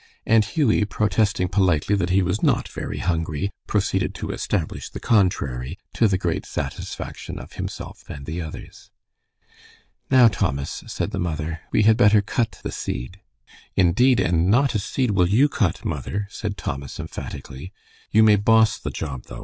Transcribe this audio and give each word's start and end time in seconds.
And 0.25 0.43
Hughie, 0.43 0.83
protesting 0.83 1.47
politely 1.47 1.95
that 1.95 2.09
he 2.09 2.23
was 2.23 2.41
not 2.41 2.67
very 2.67 2.97
hungry, 2.97 3.51
proceeded 3.67 4.15
to 4.15 4.31
establish 4.31 4.89
the 4.89 4.99
contrary, 4.99 5.77
to 5.93 6.07
the 6.07 6.17
great 6.17 6.43
satisfaction 6.43 7.37
of 7.37 7.53
himself 7.53 8.09
and 8.09 8.25
the 8.25 8.41
others. 8.41 8.89
"Now, 10.09 10.27
Thomas," 10.27 10.83
said 10.87 11.11
the 11.11 11.19
mother, 11.19 11.59
"we 11.71 11.83
had 11.83 11.97
better 11.97 12.23
cut 12.23 12.61
the 12.63 12.71
seed." 12.71 13.19
"Indeed, 13.75 14.19
and 14.19 14.49
not 14.49 14.73
a 14.73 14.79
seed 14.79 15.11
will 15.11 15.29
you 15.29 15.47
cut, 15.47 15.85
mother," 15.85 16.25
said 16.31 16.57
Thomas, 16.57 16.99
emphatically. 16.99 17.71
"You 18.09 18.23
may 18.23 18.37
boss 18.37 18.79
the 18.79 18.89
job, 18.89 19.25
though. 19.27 19.39